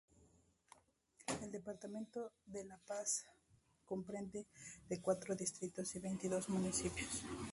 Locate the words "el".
1.43-1.51